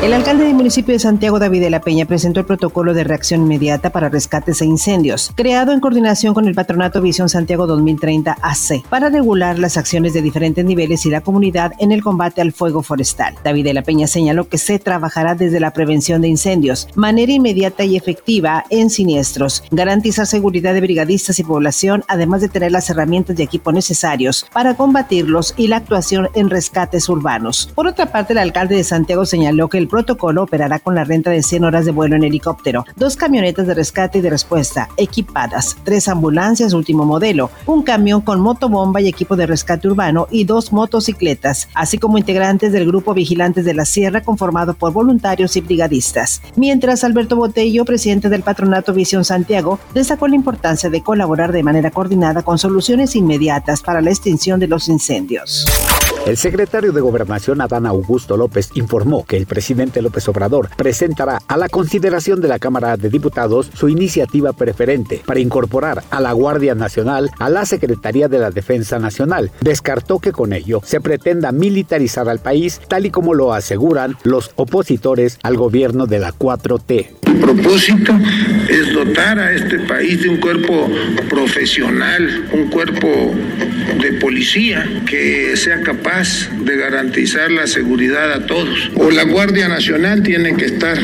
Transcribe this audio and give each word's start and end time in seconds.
El 0.00 0.12
alcalde 0.12 0.44
del 0.44 0.54
municipio 0.54 0.94
de 0.94 1.00
Santiago, 1.00 1.40
David 1.40 1.60
de 1.60 1.70
la 1.70 1.80
Peña, 1.80 2.06
presentó 2.06 2.38
el 2.38 2.46
protocolo 2.46 2.94
de 2.94 3.02
reacción 3.02 3.42
inmediata 3.42 3.90
para 3.90 4.08
rescates 4.08 4.62
e 4.62 4.64
incendios, 4.64 5.32
creado 5.34 5.72
en 5.72 5.80
coordinación 5.80 6.34
con 6.34 6.46
el 6.46 6.54
Patronato 6.54 7.02
Visión 7.02 7.28
Santiago 7.28 7.66
2030 7.66 8.38
AC, 8.40 8.84
para 8.88 9.08
regular 9.08 9.58
las 9.58 9.76
acciones 9.76 10.12
de 10.12 10.22
diferentes 10.22 10.64
niveles 10.64 11.04
y 11.04 11.10
la 11.10 11.22
comunidad 11.22 11.72
en 11.80 11.90
el 11.90 12.04
combate 12.04 12.40
al 12.40 12.52
fuego 12.52 12.84
forestal. 12.84 13.34
David 13.42 13.64
de 13.64 13.74
la 13.74 13.82
Peña 13.82 14.06
señaló 14.06 14.48
que 14.48 14.56
se 14.56 14.78
trabajará 14.78 15.34
desde 15.34 15.58
la 15.58 15.72
prevención 15.72 16.22
de 16.22 16.28
incendios, 16.28 16.86
manera 16.94 17.32
inmediata 17.32 17.82
y 17.82 17.96
efectiva 17.96 18.64
en 18.70 18.90
siniestros, 18.90 19.64
garantizar 19.72 20.28
seguridad 20.28 20.74
de 20.74 20.80
brigadistas 20.80 21.40
y 21.40 21.42
población, 21.42 22.04
además 22.06 22.40
de 22.40 22.48
tener 22.48 22.70
las 22.70 22.88
herramientas 22.88 23.36
y 23.36 23.42
equipo 23.42 23.72
necesarios 23.72 24.46
para 24.52 24.74
combatirlos 24.74 25.54
y 25.56 25.66
la 25.66 25.78
actuación 25.78 26.28
en 26.34 26.50
rescates 26.50 27.08
urbanos. 27.08 27.72
Por 27.74 27.88
otra 27.88 28.12
parte, 28.12 28.32
el 28.32 28.38
alcalde 28.38 28.76
de 28.76 28.84
Santiago 28.84 29.26
señaló 29.26 29.68
que 29.68 29.78
el 29.78 29.87
protocolo 29.88 30.42
operará 30.44 30.78
con 30.78 30.94
la 30.94 31.04
renta 31.04 31.30
de 31.30 31.42
100 31.42 31.64
horas 31.64 31.84
de 31.84 31.92
vuelo 31.92 32.16
en 32.16 32.24
helicóptero, 32.24 32.84
dos 32.96 33.16
camionetas 33.16 33.66
de 33.66 33.74
rescate 33.74 34.18
y 34.18 34.20
de 34.20 34.30
respuesta 34.30 34.88
equipadas, 34.96 35.76
tres 35.84 36.08
ambulancias 36.08 36.72
último 36.72 37.04
modelo, 37.04 37.50
un 37.66 37.82
camión 37.82 38.20
con 38.20 38.40
motobomba 38.40 39.00
y 39.00 39.08
equipo 39.08 39.36
de 39.36 39.46
rescate 39.46 39.88
urbano 39.88 40.26
y 40.30 40.44
dos 40.44 40.72
motocicletas, 40.72 41.68
así 41.74 41.98
como 41.98 42.18
integrantes 42.18 42.72
del 42.72 42.86
grupo 42.86 43.14
Vigilantes 43.14 43.64
de 43.64 43.74
la 43.74 43.84
Sierra 43.84 44.22
conformado 44.22 44.74
por 44.74 44.92
voluntarios 44.92 45.56
y 45.56 45.60
brigadistas. 45.60 46.42
Mientras 46.56 47.04
Alberto 47.04 47.36
Botello, 47.36 47.84
presidente 47.84 48.28
del 48.28 48.42
Patronato 48.42 48.92
Visión 48.92 49.24
Santiago, 49.24 49.78
destacó 49.94 50.28
la 50.28 50.36
importancia 50.36 50.90
de 50.90 51.02
colaborar 51.02 51.52
de 51.52 51.62
manera 51.62 51.90
coordinada 51.90 52.42
con 52.42 52.58
soluciones 52.58 53.16
inmediatas 53.16 53.82
para 53.82 54.00
la 54.00 54.10
extinción 54.10 54.60
de 54.60 54.68
los 54.68 54.88
incendios. 54.88 55.66
El 56.26 56.36
secretario 56.36 56.92
de 56.92 57.00
Gobernación 57.00 57.60
Adán 57.60 57.86
Augusto 57.86 58.36
López 58.36 58.70
informó 58.74 59.24
que 59.24 59.36
el 59.36 59.46
presidente 59.46 60.02
López 60.02 60.28
Obrador 60.28 60.68
presentará 60.76 61.40
a 61.48 61.56
la 61.56 61.68
consideración 61.68 62.40
de 62.40 62.48
la 62.48 62.58
Cámara 62.58 62.96
de 62.96 63.08
Diputados 63.08 63.70
su 63.72 63.88
iniciativa 63.88 64.52
preferente 64.52 65.22
para 65.24 65.40
incorporar 65.40 66.02
a 66.10 66.20
la 66.20 66.32
Guardia 66.32 66.74
Nacional 66.74 67.30
a 67.38 67.48
la 67.48 67.64
Secretaría 67.64 68.28
de 68.28 68.38
la 68.38 68.50
Defensa 68.50 68.98
Nacional. 68.98 69.50
Descartó 69.60 70.18
que 70.18 70.32
con 70.32 70.52
ello 70.52 70.82
se 70.84 71.00
pretenda 71.00 71.52
militarizar 71.52 72.28
al 72.28 72.40
país, 72.40 72.80
tal 72.88 73.06
y 73.06 73.10
como 73.10 73.34
lo 73.34 73.54
aseguran 73.54 74.16
los 74.22 74.50
opositores 74.56 75.38
al 75.42 75.56
gobierno 75.56 76.06
de 76.06 76.18
la 76.18 76.32
4T. 76.32 77.08
El 77.26 77.40
propósito 77.40 78.12
es 78.68 78.92
dotar 78.92 79.38
a 79.38 79.52
este 79.52 79.78
país 79.80 80.22
de 80.22 80.28
un 80.30 80.36
cuerpo 80.38 80.88
profesional, 81.28 82.48
un 82.52 82.68
cuerpo 82.68 83.08
policía 84.18 85.02
que 85.06 85.56
sea 85.56 85.82
capaz 85.82 86.48
de 86.64 86.76
garantizar 86.76 87.50
la 87.50 87.66
seguridad 87.66 88.32
a 88.32 88.46
todos. 88.46 88.90
O 88.96 89.10
la 89.10 89.24
Guardia 89.24 89.68
Nacional 89.68 90.22
tiene 90.22 90.54
que 90.54 90.66
estar 90.66 90.98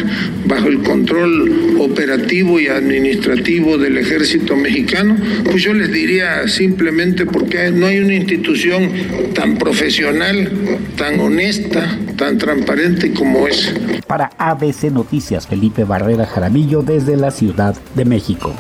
bajo 0.47 0.69
el 0.69 0.83
control 0.83 1.77
operativo 1.81 2.61
y 2.61 2.69
administrativo 2.69 3.79
del 3.79 3.98
ejército 3.98 4.57
mexicano, 4.57 5.17
pues 5.45 5.62
yo 5.62 5.75
les 5.75 5.92
diría 5.92 6.47
simplemente 6.48 7.27
porque 7.27 7.70
no 7.70 7.87
hay 7.87 7.98
una 7.98 8.15
institución 8.15 8.91
tan 9.35 9.57
profesional, 9.57 10.51
tan 10.97 11.20
honesta, 11.20 11.98
tan 12.17 12.39
transparente 12.39 13.12
como 13.12 13.47
es. 13.47 13.75
Para 14.07 14.31
ABC 14.39 14.85
Noticias, 14.85 15.47
Felipe 15.47 15.85
Barrera 15.85 16.27
Jaramillo 16.27 16.83
desde 16.83 17.17
la 17.17 17.31
Ciudad 17.31 17.77
de 17.95 18.05
México. 18.05 18.55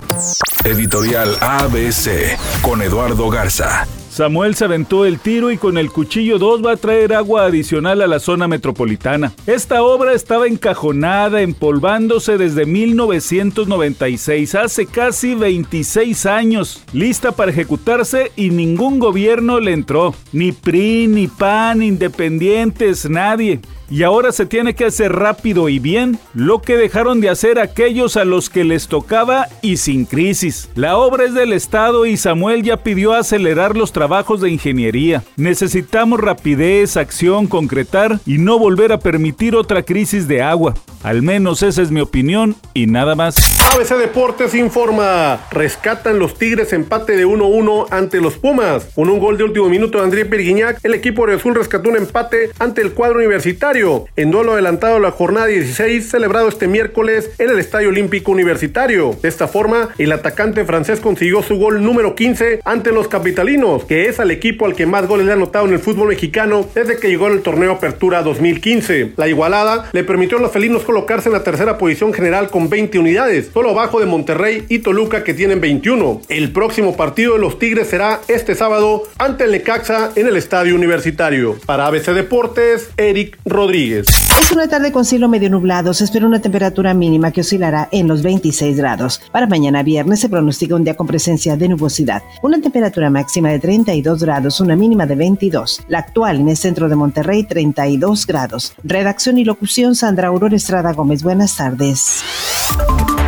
Editorial 0.64 1.36
ABC 1.40 2.38
con 2.62 2.82
Eduardo 2.82 3.28
Garza. 3.28 3.86
Samuel 4.14 4.54
se 4.54 4.66
aventó 4.66 5.06
el 5.06 5.18
tiro 5.18 5.50
y 5.50 5.58
con 5.58 5.76
el 5.76 5.90
cuchillo 5.90 6.38
2 6.38 6.64
va 6.64 6.74
a 6.74 6.76
traer 6.76 7.14
agua 7.14 7.46
adicional 7.46 8.00
a 8.00 8.06
la 8.06 8.20
zona 8.20 8.46
metropolitana. 8.46 9.32
Esta 9.44 9.82
obra 9.82 10.12
estaba 10.12 10.46
encajonada, 10.46 11.40
empolvándose 11.40 12.38
desde 12.38 12.64
1996, 12.64 14.54
hace 14.54 14.86
casi 14.86 15.34
26 15.34 16.26
años, 16.26 16.84
lista 16.92 17.32
para 17.32 17.50
ejecutarse 17.50 18.30
y 18.36 18.50
ningún 18.50 19.00
gobierno 19.00 19.58
le 19.58 19.72
entró. 19.72 20.14
Ni 20.30 20.52
PRI, 20.52 21.08
ni 21.08 21.26
PAN, 21.26 21.82
independientes, 21.82 23.10
nadie. 23.10 23.62
Y 23.90 24.02
ahora 24.02 24.32
se 24.32 24.46
tiene 24.46 24.74
que 24.74 24.86
hacer 24.86 25.12
rápido 25.12 25.68
y 25.68 25.78
bien 25.78 26.18
lo 26.32 26.62
que 26.62 26.76
dejaron 26.78 27.20
de 27.20 27.28
hacer 27.28 27.58
aquellos 27.58 28.16
a 28.16 28.24
los 28.24 28.48
que 28.48 28.64
les 28.64 28.88
tocaba 28.88 29.46
y 29.60 29.76
sin 29.76 30.06
crisis. 30.06 30.70
La 30.74 30.96
obra 30.96 31.24
es 31.24 31.34
del 31.34 31.52
Estado 31.52 32.06
y 32.06 32.16
Samuel 32.16 32.62
ya 32.62 32.78
pidió 32.78 33.12
acelerar 33.12 33.76
los 33.76 33.92
trabajos 33.92 34.03
de 34.40 34.50
ingeniería. 34.50 35.22
Necesitamos 35.36 36.20
rapidez, 36.20 36.96
acción, 36.96 37.46
concretar 37.46 38.20
y 38.26 38.38
no 38.38 38.58
volver 38.58 38.92
a 38.92 38.98
permitir 38.98 39.54
otra 39.56 39.82
crisis 39.82 40.28
de 40.28 40.42
agua. 40.42 40.74
Al 41.04 41.20
menos 41.20 41.62
esa 41.62 41.82
es 41.82 41.90
mi 41.90 42.00
opinión 42.00 42.56
y 42.72 42.86
nada 42.86 43.14
más. 43.14 43.36
ABC 43.74 43.98
Deportes 43.98 44.54
informa. 44.54 45.38
Rescatan 45.50 46.18
los 46.18 46.38
Tigres 46.38 46.72
empate 46.72 47.14
de 47.14 47.26
1-1 47.26 47.88
ante 47.90 48.22
los 48.22 48.38
Pumas. 48.38 48.86
Con 48.94 49.10
un 49.10 49.18
gol 49.18 49.36
de 49.36 49.44
último 49.44 49.68
minuto 49.68 49.98
de 49.98 50.04
André 50.04 50.24
Perguiñac, 50.24 50.78
el 50.82 50.94
equipo 50.94 51.26
de 51.26 51.34
Azul 51.34 51.54
rescató 51.54 51.90
un 51.90 51.96
empate 51.96 52.52
ante 52.58 52.80
el 52.80 52.92
cuadro 52.92 53.18
universitario. 53.18 54.06
En 54.16 54.30
duelo 54.30 54.54
adelantado 54.54 54.96
a 54.96 55.00
la 55.00 55.10
jornada 55.10 55.46
16, 55.46 56.08
celebrado 56.08 56.48
este 56.48 56.68
miércoles 56.68 57.32
en 57.38 57.50
el 57.50 57.58
Estadio 57.58 57.90
Olímpico 57.90 58.32
Universitario. 58.32 59.14
De 59.20 59.28
esta 59.28 59.46
forma, 59.46 59.90
el 59.98 60.10
atacante 60.12 60.64
francés 60.64 61.00
consiguió 61.00 61.42
su 61.42 61.56
gol 61.56 61.82
número 61.82 62.14
15 62.14 62.60
ante 62.64 62.92
los 62.92 63.08
capitalinos, 63.08 63.84
que 63.84 64.06
es 64.06 64.20
al 64.20 64.30
equipo 64.30 64.64
al 64.64 64.74
que 64.74 64.86
más 64.86 65.06
goles 65.06 65.26
le 65.26 65.32
ha 65.32 65.34
anotado 65.34 65.66
en 65.66 65.74
el 65.74 65.80
fútbol 65.80 66.08
mexicano 66.08 66.66
desde 66.74 66.96
que 66.96 67.08
llegó 67.08 67.26
en 67.26 67.34
el 67.34 67.42
torneo 67.42 67.72
Apertura 67.72 68.22
2015. 68.22 69.12
La 69.18 69.28
igualada 69.28 69.90
le 69.92 70.02
permitió 70.02 70.38
a 70.38 70.40
los 70.40 70.50
felinos 70.50 70.82
colocarse 70.94 71.28
en 71.28 71.32
la 71.32 71.42
tercera 71.42 71.76
posición 71.76 72.14
general 72.14 72.50
con 72.50 72.68
20 72.68 73.00
unidades, 73.00 73.50
solo 73.52 73.70
abajo 73.70 73.98
de 73.98 74.06
Monterrey 74.06 74.64
y 74.68 74.78
Toluca 74.78 75.24
que 75.24 75.34
tienen 75.34 75.60
21. 75.60 76.20
El 76.28 76.52
próximo 76.52 76.96
partido 76.96 77.32
de 77.32 77.40
los 77.40 77.58
Tigres 77.58 77.88
será 77.88 78.20
este 78.28 78.54
sábado 78.54 79.02
ante 79.18 79.42
el 79.42 79.50
Necaxa 79.50 80.10
en 80.14 80.28
el 80.28 80.36
Estadio 80.36 80.76
Universitario. 80.76 81.56
Para 81.66 81.88
ABC 81.88 82.12
Deportes, 82.12 82.90
Eric 82.96 83.36
Rodríguez. 83.44 84.06
Es 84.40 84.52
una 84.52 84.68
tarde 84.68 84.92
con 84.92 85.04
cielo 85.04 85.28
medio 85.28 85.50
nublado. 85.50 85.92
Se 85.94 86.04
espera 86.04 86.28
una 86.28 86.40
temperatura 86.40 86.94
mínima 86.94 87.32
que 87.32 87.40
oscilará 87.40 87.88
en 87.90 88.06
los 88.06 88.22
26 88.22 88.76
grados. 88.76 89.20
Para 89.32 89.48
mañana 89.48 89.82
viernes 89.82 90.20
se 90.20 90.28
pronostica 90.28 90.76
un 90.76 90.84
día 90.84 90.94
con 90.94 91.08
presencia 91.08 91.56
de 91.56 91.68
nubosidad. 91.68 92.22
Una 92.42 92.60
temperatura 92.60 93.10
máxima 93.10 93.48
de 93.48 93.58
32 93.58 94.22
grados, 94.22 94.60
una 94.60 94.76
mínima 94.76 95.06
de 95.06 95.16
22. 95.16 95.82
La 95.88 95.98
actual 95.98 96.40
en 96.40 96.50
el 96.50 96.56
centro 96.56 96.88
de 96.88 96.94
Monterrey, 96.94 97.42
32 97.42 98.28
grados. 98.28 98.74
Redacción 98.84 99.38
y 99.38 99.44
locución 99.44 99.96
Sandra 99.96 100.28
Aurora 100.28 100.54
Gómez. 100.92 101.22
Buenas 101.22 101.56
tardes. 101.56 102.22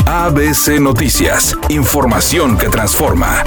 ABC 0.07 0.81
Noticias. 0.81 1.57
Información 1.69 2.57
que 2.59 2.69
transforma. 2.69 3.43